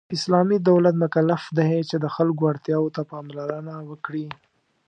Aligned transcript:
اسلامی 0.15 0.57
دولت 0.69 0.95
مکلف 1.03 1.43
دی 1.57 1.71
چې 1.89 1.95
د 2.03 2.05
خلکو 2.15 2.43
اړتیاوو 2.51 2.93
ته 2.95 3.01
پاملرنه 3.11 3.73
وکړي. 3.89 4.27